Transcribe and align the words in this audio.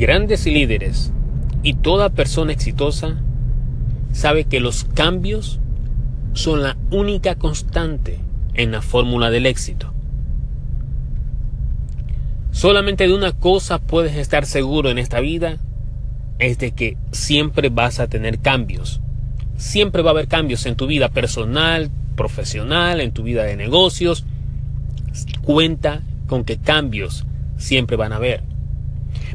grandes 0.00 0.46
líderes 0.46 1.12
y 1.62 1.74
toda 1.74 2.08
persona 2.08 2.52
exitosa 2.52 3.22
sabe 4.12 4.44
que 4.44 4.58
los 4.58 4.84
cambios 4.84 5.60
son 6.32 6.62
la 6.62 6.78
única 6.90 7.34
constante 7.34 8.18
en 8.54 8.72
la 8.72 8.80
fórmula 8.80 9.30
del 9.30 9.44
éxito. 9.44 9.92
Solamente 12.50 13.06
de 13.06 13.14
una 13.14 13.32
cosa 13.32 13.78
puedes 13.78 14.16
estar 14.16 14.46
seguro 14.46 14.88
en 14.88 14.96
esta 14.96 15.20
vida, 15.20 15.58
es 16.38 16.58
de 16.58 16.72
que 16.72 16.96
siempre 17.12 17.68
vas 17.68 18.00
a 18.00 18.08
tener 18.08 18.38
cambios. 18.38 19.02
Siempre 19.56 20.00
va 20.00 20.10
a 20.10 20.12
haber 20.12 20.28
cambios 20.28 20.64
en 20.64 20.76
tu 20.76 20.86
vida 20.86 21.10
personal, 21.10 21.90
profesional, 22.16 23.02
en 23.02 23.12
tu 23.12 23.22
vida 23.22 23.44
de 23.44 23.56
negocios. 23.56 24.24
Cuenta 25.42 26.00
con 26.26 26.44
que 26.44 26.56
cambios 26.56 27.26
siempre 27.58 27.96
van 27.96 28.14
a 28.14 28.16
haber. 28.16 28.49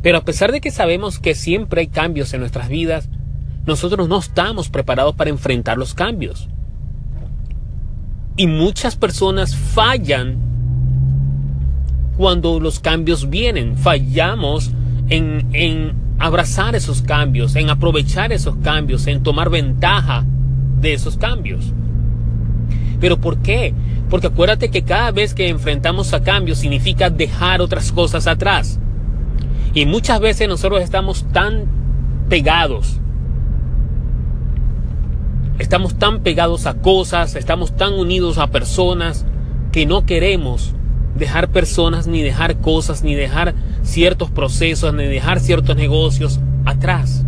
Pero 0.01 0.17
a 0.17 0.25
pesar 0.25 0.51
de 0.51 0.61
que 0.61 0.71
sabemos 0.71 1.19
que 1.19 1.35
siempre 1.35 1.81
hay 1.81 1.87
cambios 1.87 2.33
en 2.33 2.39
nuestras 2.41 2.69
vidas, 2.69 3.09
nosotros 3.65 4.07
no 4.07 4.19
estamos 4.19 4.69
preparados 4.69 5.15
para 5.15 5.29
enfrentar 5.29 5.77
los 5.77 5.93
cambios. 5.93 6.47
Y 8.37 8.47
muchas 8.47 8.95
personas 8.95 9.55
fallan 9.55 10.37
cuando 12.17 12.59
los 12.59 12.79
cambios 12.79 13.29
vienen. 13.29 13.77
Fallamos 13.77 14.71
en, 15.09 15.47
en 15.53 15.93
abrazar 16.19 16.75
esos 16.75 17.01
cambios, 17.01 17.55
en 17.55 17.69
aprovechar 17.69 18.31
esos 18.31 18.55
cambios, 18.57 19.07
en 19.07 19.23
tomar 19.23 19.49
ventaja 19.49 20.25
de 20.81 20.93
esos 20.93 21.17
cambios. 21.17 21.73
¿Pero 22.99 23.19
por 23.19 23.39
qué? 23.39 23.73
Porque 24.09 24.27
acuérdate 24.27 24.69
que 24.69 24.83
cada 24.83 25.11
vez 25.11 25.33
que 25.33 25.49
enfrentamos 25.49 26.13
a 26.13 26.23
cambios 26.23 26.59
significa 26.59 27.09
dejar 27.09 27.61
otras 27.61 27.91
cosas 27.91 28.27
atrás. 28.27 28.79
Y 29.75 29.85
muchas 29.85 30.21
veces 30.21 30.47
nosotros 30.47 30.81
estamos 30.81 31.25
tan 31.33 31.65
pegados. 32.29 32.99
Estamos 35.59 35.95
tan 35.99 36.23
pegados 36.23 36.65
a 36.65 36.75
cosas, 36.75 37.35
estamos 37.35 37.75
tan 37.75 37.93
unidos 37.93 38.37
a 38.37 38.47
personas 38.47 39.25
que 39.73 39.85
no 39.85 40.05
queremos 40.05 40.73
dejar 41.15 41.49
personas, 41.49 42.07
ni 42.07 42.21
dejar 42.21 42.57
cosas, 42.61 43.03
ni 43.03 43.15
dejar 43.15 43.53
ciertos 43.83 44.31
procesos, 44.31 44.93
ni 44.93 45.03
dejar 45.05 45.41
ciertos 45.41 45.75
negocios 45.75 46.39
atrás. 46.65 47.25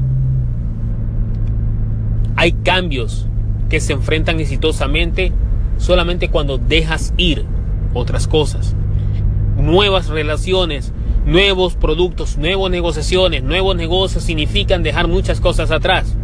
Hay 2.38 2.54
cambios 2.54 3.28
que 3.70 3.82
se 3.82 3.92
enfrentan 3.92 4.40
exitosamente 4.40 5.34
solamente 5.78 6.30
cuando 6.30 6.58
dejas 6.58 7.14
ir 7.18 7.46
otras 7.94 8.26
cosas. 8.26 8.74
Nuevas 9.58 10.08
relaciones, 10.08 10.94
Nuevos 11.28 11.76
productos, 11.76 12.38
nuevas 12.38 12.72
negociaciones, 12.72 13.44
nuevos 13.44 13.76
negocios 13.76 14.24
significan 14.24 14.82
dejar 14.82 15.10
muchas 15.10 15.42
cosas 15.42 15.72
atrás. 15.72 16.16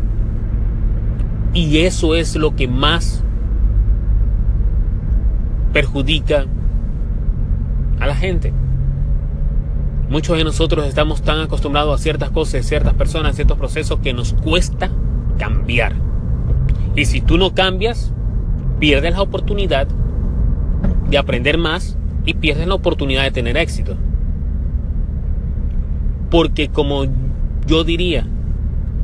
Y 1.54 1.80
eso 1.80 2.16
es 2.16 2.38
lo 2.38 2.56
que 2.56 2.70
más 2.70 3.22
perjudica 5.74 6.46
a 8.00 8.08
la 8.08 8.16
gente. 8.16 8.54
Muchos 10.08 10.38
de 10.38 10.46
nosotros 10.46 10.88
estamos 10.88 11.22
tan 11.22 11.42
acostumbrados 11.42 12.00
a 12.00 12.02
ciertas 12.02 12.30
cosas, 12.30 12.66
ciertas 12.66 12.94
personas, 12.94 13.36
ciertos 13.36 13.58
procesos 13.58 14.00
que 14.00 14.14
nos 14.14 14.32
cuesta 14.32 14.90
cambiar. 15.38 15.96
Y 16.96 17.04
si 17.04 17.20
tú 17.20 17.38
no 17.38 17.54
cambias, 17.54 18.14
pierdes 18.80 19.12
la 19.12 19.22
oportunidad 19.22 19.86
de 21.10 21.18
aprender 21.18 21.58
más 21.58 21.98
y 22.26 22.36
pierdes 22.36 22.68
la 22.68 22.76
oportunidad 22.76 23.24
de 23.24 23.32
tener 23.32 23.58
éxito. 23.58 23.98
Porque 26.34 26.70
como 26.70 27.06
yo 27.68 27.84
diría, 27.84 28.26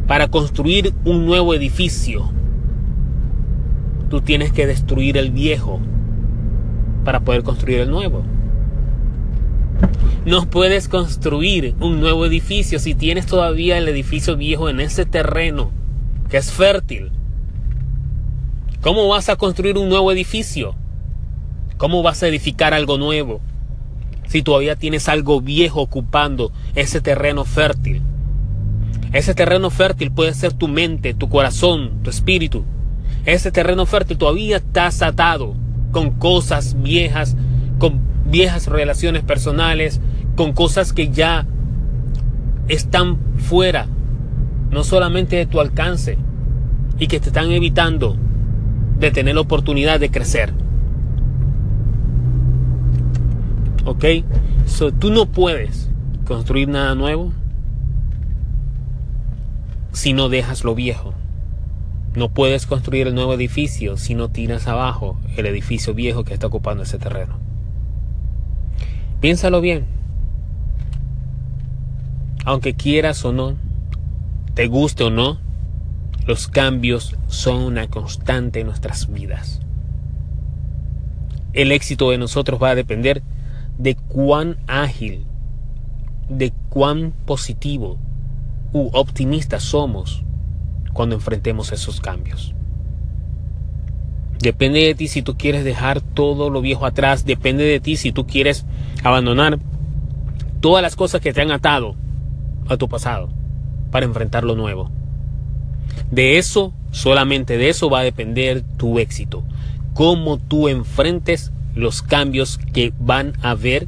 para 0.07 0.29
construir 0.29 0.95
un 1.05 1.27
nuevo 1.27 1.53
edificio, 1.53 2.31
tú 4.09 4.21
tienes 4.21 4.51
que 4.51 4.65
destruir 4.65 5.15
el 5.15 5.29
viejo 5.29 5.79
para 7.05 7.19
poder 7.19 7.43
construir 7.43 7.81
el 7.81 7.91
nuevo. 7.91 8.23
No 10.25 10.49
puedes 10.49 10.87
construir 10.87 11.75
un 11.79 11.99
nuevo 11.99 12.25
edificio 12.25 12.79
si 12.79 12.95
tienes 12.95 13.27
todavía 13.27 13.77
el 13.77 13.87
edificio 13.87 14.35
viejo 14.35 14.67
en 14.67 14.79
ese 14.79 15.05
terreno 15.05 15.69
que 16.31 16.37
es 16.37 16.51
fértil. 16.51 17.11
¿Cómo 18.81 19.07
vas 19.07 19.29
a 19.29 19.35
construir 19.35 19.77
un 19.77 19.87
nuevo 19.87 20.11
edificio? 20.11 20.73
¿Cómo 21.77 22.01
vas 22.01 22.23
a 22.23 22.27
edificar 22.27 22.73
algo 22.73 22.97
nuevo? 22.97 23.39
Si 24.29 24.43
todavía 24.43 24.75
tienes 24.75 25.09
algo 25.09 25.41
viejo 25.41 25.81
ocupando 25.81 26.51
ese 26.75 27.01
terreno 27.01 27.45
fértil. 27.45 28.03
Ese 29.11 29.33
terreno 29.33 29.71
fértil 29.71 30.11
puede 30.11 30.35
ser 30.35 30.53
tu 30.53 30.67
mente, 30.67 31.15
tu 31.15 31.29
corazón, 31.29 32.03
tu 32.03 32.11
espíritu. 32.11 32.63
Ese 33.25 33.51
terreno 33.51 33.87
fértil 33.87 34.19
todavía 34.19 34.57
estás 34.57 35.01
atado 35.01 35.55
con 35.91 36.11
cosas 36.11 36.79
viejas, 36.79 37.35
con 37.79 38.01
viejas 38.25 38.67
relaciones 38.67 39.23
personales, 39.23 39.99
con 40.35 40.53
cosas 40.53 40.93
que 40.93 41.09
ya 41.09 41.47
están 42.67 43.17
fuera, 43.37 43.87
no 44.69 44.83
solamente 44.83 45.37
de 45.37 45.47
tu 45.47 45.59
alcance, 45.59 46.19
y 46.99 47.07
que 47.07 47.19
te 47.19 47.29
están 47.29 47.49
evitando 47.51 48.15
de 48.99 49.09
tener 49.09 49.33
la 49.33 49.41
oportunidad 49.41 49.99
de 49.99 50.11
crecer. 50.11 50.53
¿Ok? 53.85 54.05
So, 54.65 54.91
tú 54.91 55.11
no 55.11 55.25
puedes 55.25 55.89
construir 56.25 56.67
nada 56.67 56.95
nuevo 56.95 57.33
si 59.91 60.13
no 60.13 60.29
dejas 60.29 60.63
lo 60.63 60.75
viejo. 60.75 61.13
No 62.15 62.29
puedes 62.29 62.65
construir 62.65 63.07
el 63.07 63.15
nuevo 63.15 63.33
edificio 63.33 63.97
si 63.97 64.15
no 64.15 64.29
tiras 64.29 64.67
abajo 64.67 65.19
el 65.37 65.45
edificio 65.45 65.93
viejo 65.93 66.23
que 66.23 66.33
está 66.33 66.47
ocupando 66.47 66.83
ese 66.83 66.97
terreno. 66.97 67.37
Piénsalo 69.21 69.61
bien. 69.61 69.85
Aunque 72.45 72.73
quieras 72.73 73.23
o 73.25 73.33
no, 73.33 73.57
te 74.53 74.67
guste 74.67 75.03
o 75.03 75.09
no, 75.09 75.39
los 76.25 76.47
cambios 76.47 77.15
son 77.27 77.61
una 77.61 77.87
constante 77.87 78.61
en 78.61 78.67
nuestras 78.67 79.11
vidas. 79.11 79.61
El 81.53 81.71
éxito 81.71 82.09
de 82.11 82.17
nosotros 82.17 82.61
va 82.61 82.69
a 82.69 82.75
depender 82.75 83.23
de 83.79 83.95
cuán 83.95 84.57
ágil, 84.67 85.25
de 86.27 86.51
cuán 86.69 87.13
positivo 87.25 87.97
u 88.73 88.89
optimista 88.91 89.59
somos 89.59 90.23
cuando 90.93 91.15
enfrentemos 91.15 91.71
esos 91.71 92.01
cambios. 92.01 92.53
Depende 94.39 94.81
de 94.81 94.95
ti 94.95 95.07
si 95.07 95.21
tú 95.21 95.37
quieres 95.37 95.63
dejar 95.63 96.01
todo 96.01 96.49
lo 96.49 96.61
viejo 96.61 96.85
atrás, 96.85 97.25
depende 97.25 97.63
de 97.63 97.79
ti 97.79 97.95
si 97.95 98.11
tú 98.11 98.27
quieres 98.27 98.65
abandonar 99.01 99.59
todas 100.59 100.81
las 100.81 100.97
cosas 100.97 101.21
que 101.21 101.31
te 101.31 101.41
han 101.41 101.51
atado 101.51 101.95
a 102.67 102.75
tu 102.75 102.89
pasado 102.89 103.29
para 103.91 104.05
enfrentar 104.05 104.43
lo 104.43 104.55
nuevo. 104.55 104.91
De 106.11 106.37
eso, 106.37 106.73
solamente 106.91 107.57
de 107.57 107.69
eso 107.69 107.89
va 107.89 107.99
a 107.99 108.03
depender 108.03 108.61
tu 108.77 108.99
éxito. 108.99 109.43
Cómo 109.93 110.37
tú 110.37 110.67
enfrentes 110.67 111.53
los 111.79 112.01
cambios 112.01 112.59
que 112.73 112.93
van 112.99 113.33
a 113.41 113.51
haber 113.51 113.87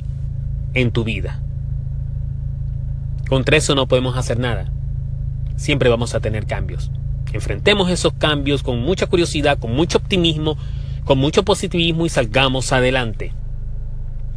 en 0.73 0.91
tu 0.91 1.03
vida. 1.03 1.41
Contra 3.29 3.57
eso 3.57 3.75
no 3.75 3.87
podemos 3.87 4.17
hacer 4.17 4.39
nada. 4.39 4.71
Siempre 5.55 5.89
vamos 5.89 6.15
a 6.15 6.19
tener 6.19 6.45
cambios. 6.47 6.91
Enfrentemos 7.33 7.89
esos 7.89 8.13
cambios 8.13 8.63
con 8.63 8.81
mucha 8.81 9.07
curiosidad, 9.07 9.57
con 9.57 9.73
mucho 9.73 9.99
optimismo, 9.99 10.57
con 11.05 11.17
mucho 11.17 11.43
positivismo 11.43 12.05
y 12.05 12.09
salgamos 12.09 12.73
adelante. 12.73 13.33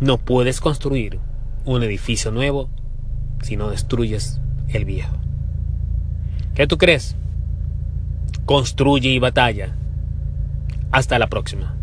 No 0.01 0.19
puedes 0.19 0.61
construir 0.61 1.19
un 1.65 1.83
edificio 1.83 2.31
nuevo 2.31 2.69
si 3.43 3.57
no 3.57 3.71
destruyes 3.71 4.41
el 4.69 4.85
viejo. 4.85 5.17
¿Qué 6.55 6.67
tú 6.67 6.79
crees? 6.79 7.17
Construye 8.45 9.11
y 9.11 9.19
batalla. 9.19 9.75
Hasta 10.93 11.19
la 11.19 11.27
próxima. 11.27 11.74